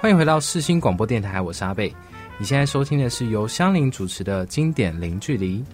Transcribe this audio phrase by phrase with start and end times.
[0.00, 1.92] 欢迎回到世新广播电台，我是阿贝。
[2.38, 5.64] 你现在收听的是由香菱主持的经典零距离。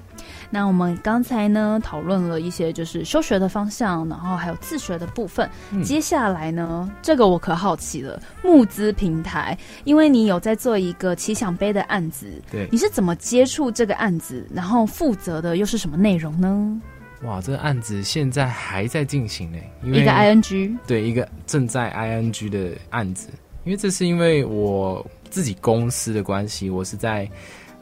[0.48, 5.48] 那我们刚才呢讨论了一些就是休学的方向，然后还有自学的部分。
[5.82, 16.80] 接下来呢，这个我可好奇了，募资平台，因为你有在做一个奇想杯的案子，对，你是怎么接触这个案子，然后负责的又是什么内容呢？
[17.24, 23.28] 哇，这个案子现在还在进行呢，因为一个 ing，对，一个正在 ing 的案子，
[23.64, 27.28] 因为这是因为我自己公司的关系，我是在。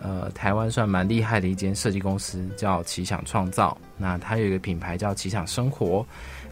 [0.04, 3.78] 呃，台湾算蛮厉害的一间设计公司，叫奇想创造。
[3.96, 6.04] 那它有一个品牌叫奇想生活。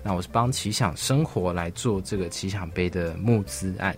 [0.04, 3.92] 那我是帮奇想生活来做这个奇想杯的募资案。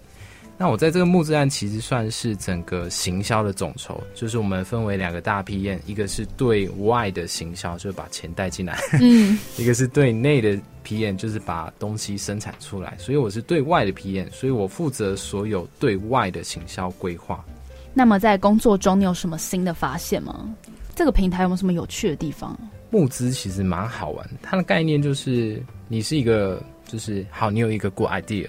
[0.62, 12.94] 那我在这个募资案其实算是整个行销的总筹，就是我们分为两个大批验，一个是对外的行销，就是把钱带进来；嗯，一个是对内的批验，就是把东西生产出来。
[12.96, 17.44] 所以我是对外的批验，所以我负责所有对外的行销规划。
[17.92, 20.48] 那么在工作中，你有什么新的发现吗？
[20.94, 22.56] 这个平台有没有什么有趣的地方？
[22.88, 26.62] 募资其实蛮好玩，它的概念就是你是一个，
[26.92, 28.46] 就是好，你有一个 good idea，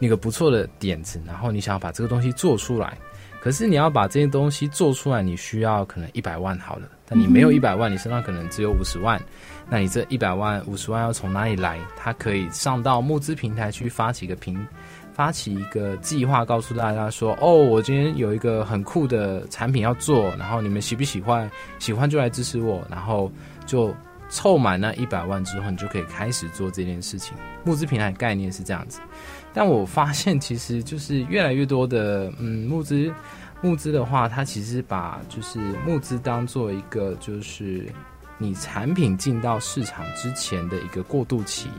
[0.00, 2.98] 一个不错的点子，然后你想要把这个东西做出来，
[3.40, 9.18] 可是你要把这些东西做出来，你需要可能一百万好了，但你没有一百万，你身上可能只有五十万，
[9.70, 11.80] 那你这一百万、五十万要从哪里来？
[11.96, 14.58] 它可以上到募资平台去发起一个平。
[15.14, 21.50] 发起一个计划，告诉大家说：“哦，我今天有一个很酷的产品要做，然后你们喜不喜欢？
[21.78, 23.32] 喜欢就来支持我，然后
[23.64, 23.94] 就
[24.28, 27.36] 凑满那一百万之后，你就可以开始做这件事情。
[27.64, 29.00] 募资平台概念是这样子，
[29.52, 33.12] 但我发现其实就是越来越多的，嗯，募资
[33.60, 37.86] 募资的话，它其实把就是募资当做一个就是
[38.38, 41.70] 你产品进到市场之前的一个过渡期。”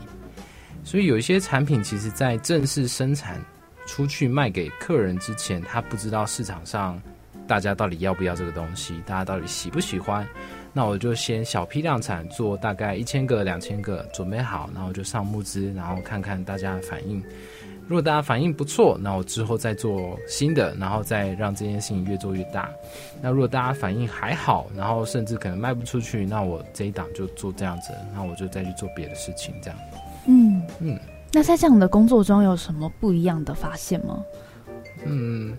[0.84, 3.38] 所以有一些产品，其实在正式生产
[3.86, 6.98] 出去卖给客人之前，他不知道市场上
[7.46, 10.26] 大家到底要不要这个东西，大家到底喜不喜欢。
[10.78, 17.20] 那我就先小批量产，做大概一千个、两千个，准备好，然后就上募资，然后看看大家的反应。
[17.88, 22.70] 如果大家反应不错，那我之后再做新的，然后再让这件事情越做越大。
[23.20, 29.78] 那如果大家反应还好，然后甚至可能卖不出去，那我这一档就做这样子，那我就再去做别的事情，这样。
[30.28, 30.96] 嗯嗯，
[31.32, 34.24] 那在这样的工作中有什么不一样的发现吗？
[35.04, 35.56] 嗯，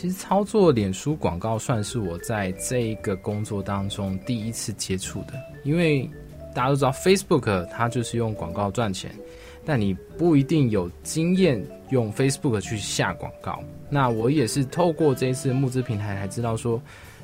[0.00, 5.32] 其实操作脸书广告算是我在这一个工作当中第一次接触的，
[5.64, 6.08] 因为
[6.54, 9.10] 大家都知道 Facebook 它就是用广告赚钱，
[9.64, 11.60] 但你不一定有经验
[11.90, 13.58] 用 Facebook 去下广告。
[13.90, 16.80] 那我也是透过这一次募资平台才知道说，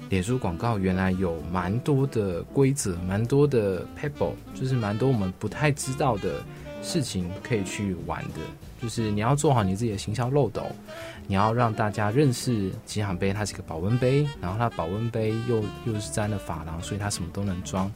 [0.08, 6.42] 脸书广告原来有蛮多的规则，蛮多的 pebble，就是蛮多我们不太知道的。
[6.82, 8.40] 事情可以去玩的，
[8.78, 10.60] 就是你要做好你自己的行销漏斗，
[11.26, 17.90] 你要让大家认识吉祥杯，它是一个保温杯，然后它保温杯又又是沾了珐琅，所以它什么都能装。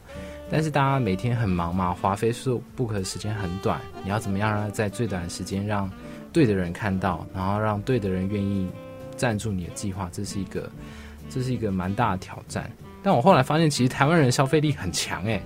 [0.51, 5.89] 但是大家每天很忙嘛，华飞速 book 的时间很短，你要怎么样让它在最短的时间让
[6.33, 8.67] 对的人看到，然后让对的人愿意
[9.15, 10.69] 赞助你的计划，这是一个
[11.29, 12.69] 这是一个蛮大的挑战。
[13.03, 15.41] 但我后来发现，其实台湾人消费力很强哎。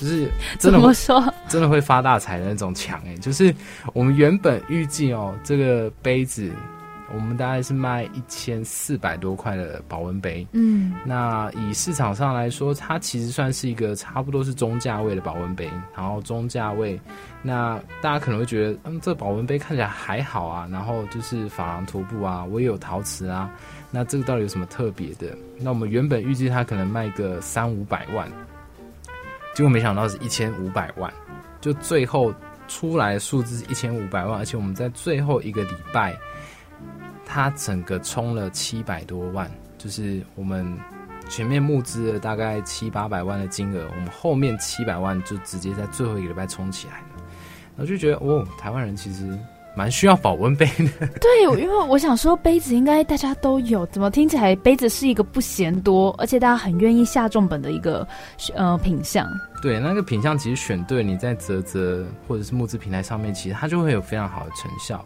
[0.00, 3.16] 就是 真的说，真的会发大财的那种强哎！
[3.16, 3.52] 就是
[3.92, 6.52] 我们原本预计哦，这个杯子
[7.14, 15.70] 我们大概是卖一千四百多块的保温杯，嗯，那以市场上来说，它其实算是一个差不多是中价位的保温杯。
[15.96, 17.00] 然后中价位，
[17.42, 20.68] 那大家可能会觉得，嗯，这保温杯看起来还好啊。
[20.70, 23.50] 然后就是珐琅涂布啊，我也有陶瓷啊，
[23.90, 25.36] 那这个到底有什么特别的？
[25.58, 28.30] 那我们原本预计它可能卖个三五百万。
[29.54, 31.12] 结果没想到是一千五百万，
[31.60, 32.32] 就最后
[32.68, 36.16] 出来的数字是一千五百万，而且我们在最后一个礼拜，
[37.28, 40.76] 他整个充了七百多万，就是我们
[41.28, 47.06] 全面募资了大概七八百万的金额，我们后面七百万就直接在最后一个礼拜充起来了，
[47.76, 49.38] 然后就觉得哦，台湾人其实。
[49.74, 58.06] 蛮需要保温杯的， 对，因为我想说杯子应该大家都有，怎么听起来杯子是一个不嫌多，而且大家很愿意下重本的一个
[58.54, 59.28] 呃品相。
[59.62, 65.04] 对，那个品相其实选对，你在泽泽或者是木质平台上面，其实它就会有非常好的成效。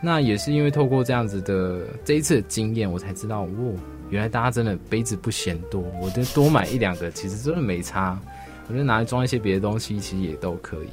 [0.00, 3.74] 那也是因为透过这样子的这一次的经验，我才知道，哦，
[4.10, 8.18] 原来大家真的杯子不嫌多，我就多买一两个，其实真的没差。
[8.68, 10.88] 我觉得拿来装一些别的东西，其实也都可以。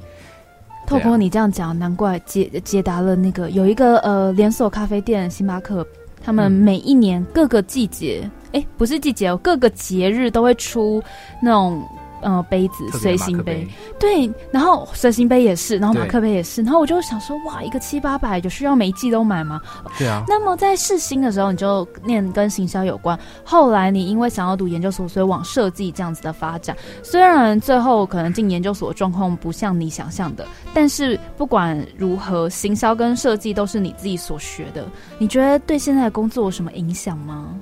[0.90, 5.86] 透过你这样讲，难怪解解答了那个有一个呃连锁咖啡店星巴克，
[6.20, 11.00] 他们每一年各个季节，哎，不是季节哦，各个节日都会出
[11.44, 11.80] 那种
[12.22, 13.68] 呃杯子随行杯，
[14.00, 19.62] 对，然后随行杯也是，然后马克杯也是，然后我就想说，哇，一个七八百，有需要每一季都买吗？
[19.98, 20.24] 对啊。
[20.28, 26.76] 那么在试新的时候，你就念跟行销有关，后来你因为想要读研究所，所以往设计这样子的发展。
[27.04, 34.86] 虽然最后可能进研究所状况不像你想象的，但是不管如何，行销跟设计都是你自己所学的。
[35.18, 37.54] 你觉得对现在的工作有什么影响吗？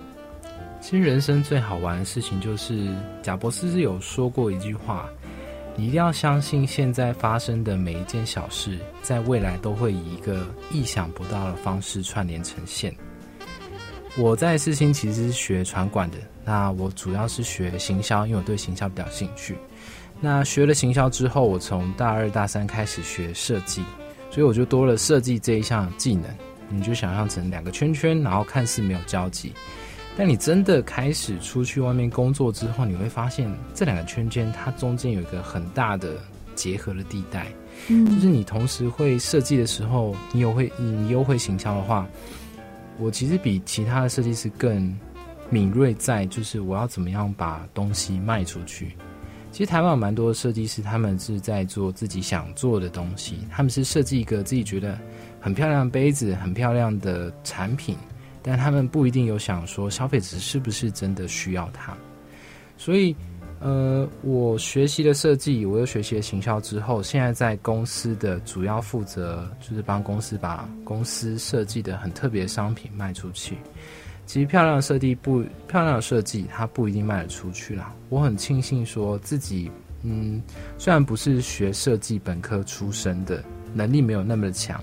[0.90, 5.10] 其实人生最好玩的事情就是，贾博士是有说过一句话：，
[5.76, 12.96] 你一定要相信，现在发生的每一件小事，在未来都会以一个意想不到的方式串联呈现。
[14.16, 19.58] 我在世新其实是学传管的，那我主要是学行销，因为我对行销比较兴趣。
[20.22, 23.84] 那学了行销之后，我从大二大三开始学设计，
[24.32, 26.34] 所以我就多了设计这一项技能。
[26.70, 29.52] 你就想象成两个圈圈，然后看似没有交集。
[30.18, 36.16] 但你真的开始出去外面工作之后，你会发现这两个圈圈它中间有一个很大的
[36.56, 37.46] 结合的地带。
[37.88, 42.08] 嗯，就是你同时会设计的时候，你有会你又会行销的话，
[42.98, 44.92] 我其实比其他的设计师更
[45.52, 48.94] 敏锐在，就是我要怎么样把东西卖出去。
[49.52, 54.98] 其实台湾有蛮多的设计师，他们是在做自己想做的东西，他们是设计一个自己觉得
[55.40, 57.96] 很漂亮的杯子，很漂亮的产品。
[58.48, 61.96] 但他们不一定有想说消费者是不是真的需要它，
[62.78, 63.14] 所以，
[63.60, 73.58] 呃，我学习了设计，我又学习了行销之后，现在在公司的主要负责就是帮公司把公司设计的很特别的商品卖出去。
[74.26, 77.94] 其实漂亮的设计不漂亮的设计，它不一定卖得出去啦。
[78.10, 79.70] 我很庆幸说自己，
[80.04, 80.42] 嗯，
[80.78, 83.44] 虽然不是学设计本科出身的，
[83.74, 84.82] 能力没有那么的强。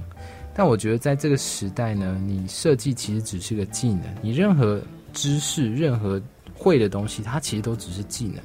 [0.55, 4.81] 但我觉得在这个时代呢，你设计其实只是个技能，你任何
[5.13, 6.21] 知识、任何
[6.55, 8.37] 会的东西，它其实都只是技能。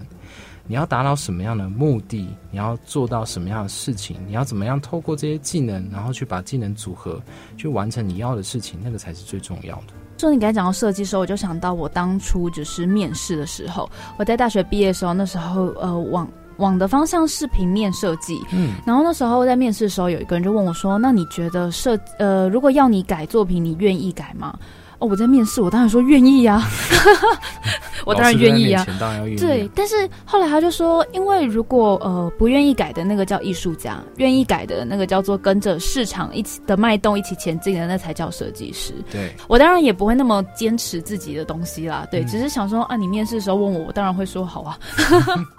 [0.66, 2.28] 你要达到什么样的目的？
[2.52, 4.18] 你要做到什么样的事情？
[4.28, 7.22] 你要怎么样透过这些技能，然后去把技能组合，
[7.58, 8.80] 去完成你要的事情？
[8.84, 9.94] 那个才是最重要的。
[10.18, 16.28] 说你刚才讲到设计的时候，我就想到我当初就是面试的时候，我在大学毕业的时候，那时候呃往。
[16.60, 24.58] 往的方向是平面设计，嗯，然后那时候在面试的时候，有一个人就问我说：“那你觉得设呃，如果要你改作品，你愿意改吗？”
[25.00, 26.62] 哦，我在面试，我当然说愿意呀，
[28.06, 28.86] 我当然愿意呀，
[29.40, 29.72] 对。
[29.74, 29.96] 但是
[30.26, 38.94] 后来他就说，因为如果呃不愿意改的那个叫艺术家，愿意改的那个叫做跟着市场一起的脉动一起前进的，那才叫设计师。
[39.10, 44.78] 对我当然也不会那么坚持自己的东西啦，对，只是想说啊，你面试的时候问我，我当然会说好啊。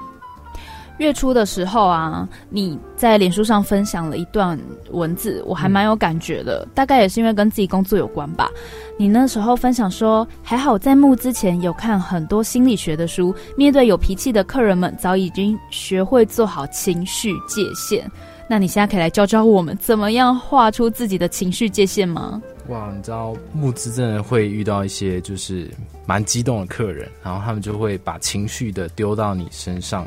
[1.00, 4.58] 月初的时候啊，你在脸书上分享了一段
[4.91, 6.69] 文字，我还蛮有感觉的。
[6.75, 8.50] 大概也是因为跟自己工作有关吧。
[8.99, 18.06] 你那时候分享说，还好在募之前有看很多心理学的书，面对有脾气的客人们，早已经学会做好情绪界限。
[18.46, 22.43] 那你现在可以来教教我们，怎么样画出自己的情绪界限吗？
[22.69, 25.70] 哇，你知道募资真的会遇到一些就是
[26.05, 30.06] 蛮激动的客人，然后他们就会把情绪的丢到你身上。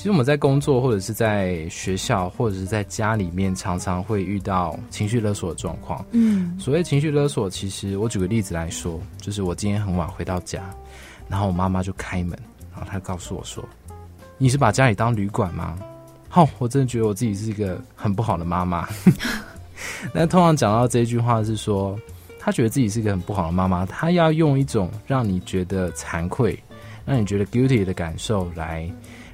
[0.00, 6.02] 其实我们在工作，或者是在学校，或者是在家里面，常常会遇到情绪勒索的状况。
[6.12, 10.62] 嗯，所谓情绪勒索，其实我举个例子来说，就是我今天很晚回到家，
[11.28, 12.30] 然后我妈妈就开门，
[12.72, 13.62] 然后她告诉我说
[14.38, 15.78] ：“你是把家里当旅馆吗？”
[16.30, 18.88] 好，我真的觉得我自己是一个很不好的妈妈。
[20.14, 21.94] 那通常讲到这句话是说，
[22.38, 26.58] 她觉得自己是一个很不好的妈妈，她要用一种让你觉得惭愧、
[27.04, 28.90] 让你觉得 guilty 的感受来。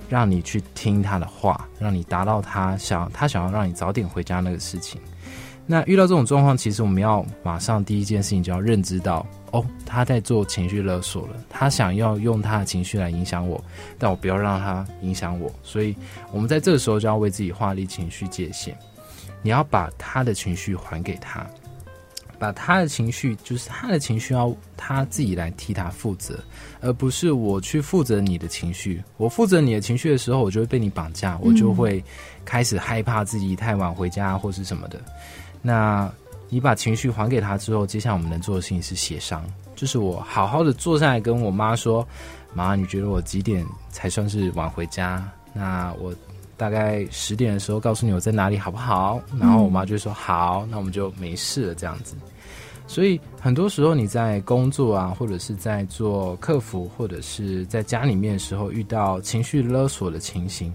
[0.09, 5.01] 让你去听他的话，让你达到他想他想要让你早点回家那个事情。
[5.69, 13.61] 那遇到这种状况，其实我们要马上第一件事情就要认知到，哦，他在做情绪勒索了，他想要用他的情绪来影响我，
[13.99, 15.51] 但我不要让他影响我。
[15.65, 15.97] 所以，
[16.31, 18.79] 我们在这个时候就要为自己画立情绪界限，
[19.43, 21.45] 你要把他的情绪还给他。
[22.39, 26.39] 把他的情绪，就是他的情绪，要他自己来替他负责，
[26.81, 29.03] 而不是我去负责你的情绪。
[29.17, 32.03] 我负责你的情绪的时候，我就会被你绑架，我就会
[32.45, 35.01] 开始害怕自己太晚回家或是什么的。
[35.63, 36.11] 那
[36.49, 42.07] 你把情绪还给他之后，接下来我们能做的事情是协商，就是我好好的坐下来跟我妈说
[42.55, 45.27] ：“妈，你觉得我几点才算是晚回家？
[45.53, 46.15] 那我。”
[46.57, 49.21] 大概十点的时候告诉你我在哪里好不好？
[49.39, 52.17] 然后我妈就说好，那我们就没事了这样子。
[52.89, 60.73] 所以很多时候你在工作啊，或者是在做客服，或者是在家里面的时候遇到情绪勒索的情形，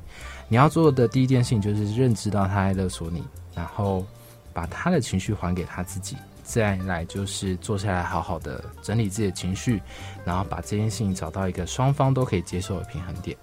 [0.50, 3.24] 你要做的第一件事情就是认知到他在勒索你，
[3.56, 4.06] 然后
[4.52, 9.82] 把他的情绪还给他自己，再来就是坐下来好好的整理自己的情绪，
[10.26, 13.38] 然后把这件事情找到一个双方都可以接受的平衡点。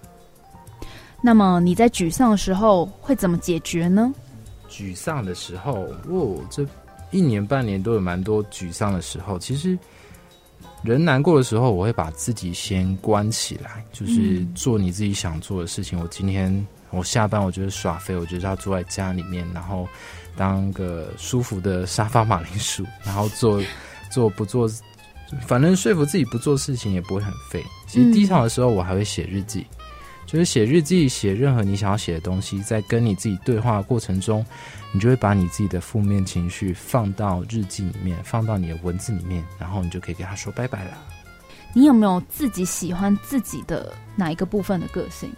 [1.20, 4.12] 那么你在沮丧的时候会怎么解决呢？
[4.70, 6.64] 沮丧的时候，哦，这
[7.10, 9.38] 一年半年都有蛮多沮丧的时候。
[9.38, 9.76] 其实
[10.82, 15.98] 人难过的时候，我会把自己先关起来，就是做你自己想做的事情。
[15.98, 19.88] 我今天我下班，我觉得耍废，我觉得要坐在家里面，然后
[20.36, 23.60] 当个舒服的沙发马铃薯， 然后做
[24.12, 24.70] 做不做，
[25.46, 27.64] 反正说服自己不做事情也不会很废。
[27.88, 29.66] 其实低潮的时候，我还会写日记。
[30.28, 34.44] 就是写日记，写任何你想要写的东西，在跟你自己对话的过程中，
[34.92, 40.98] 你就会把你自己的负面情绪放到日记里面，放到你的文字里面，然后你就可以跟他说拜拜了。
[41.72, 45.30] 你有没有自己喜欢自己的哪一个部分的个性？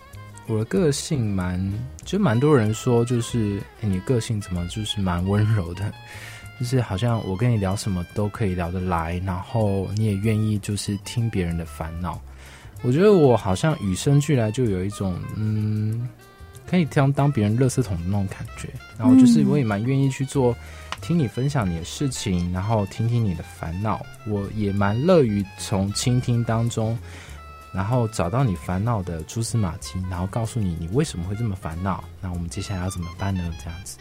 [0.49, 1.73] 我的个性蛮，
[2.05, 5.93] 就蛮多人说，就是你个性怎么就是蛮温柔的，
[6.59, 12.21] 就是好像我跟你聊什么都可以聊得来，然后你也愿意就是听别人的烦恼。
[12.83, 16.09] 我觉得我好像与生俱来就有一种，嗯，
[16.67, 18.69] 可以当当别人垃圾桶的那种感觉。
[18.99, 20.57] 然后就是我也蛮愿意去做，
[21.01, 24.05] 听你分享你的事情，然后听听你的烦恼。
[24.27, 26.99] 我也蛮乐于从倾听当中，
[27.73, 32.03] 然后找到你烦恼的蛛丝马迹，然后告诉你你为什么会这么烦恼。
[32.21, 33.43] 那我们接下来要怎么办呢？
[33.63, 33.99] 这样子。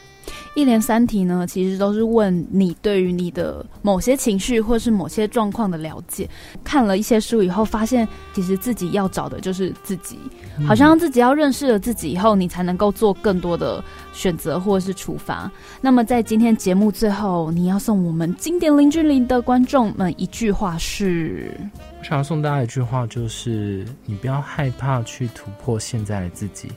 [0.59, 6.29] 一连三题呢，其实都是问你对于你的某些情绪或是某些状况的了解。
[6.63, 10.19] 看了一些书以后，发现其实自己要找的就是自己，
[10.67, 15.49] 好像自己要认识了自己以后，你才能够做更多的选择或是处罚。
[15.79, 21.51] 那么在今天节目最后，你要送我们经典零距离的观众们一句话是：
[21.99, 26.67] 我想要送大家一句话，就是你不要害怕去突破现在的自己。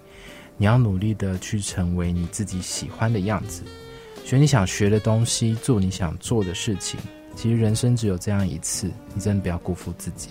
[0.63, 3.65] 你要努力的去成为你自己喜欢的样子，
[4.25, 7.01] 学你想学的东西，做你想做的事情。
[7.35, 10.29] 其实人生只有这样一次，你真的不要辜负自己。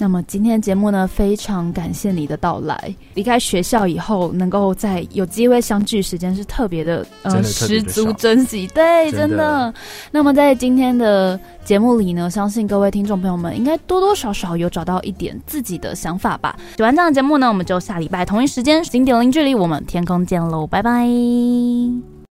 [0.00, 2.94] 那么今天节目呢，非常感谢你的到来。
[3.14, 8.68] 离开学校以后，能够在有机会相聚，时间是特别的，呃，十足珍惜。
[8.68, 9.74] 对，真的。
[10.12, 16.56] 那么在今天的节目里呢，相信各位听众朋友们应该多多少少有找到一点自己的想法吧。
[16.76, 22.17] 喜欢这样的节目呢，我们就下礼拜同一时间，经典零距离，我们天空见喽，拜拜。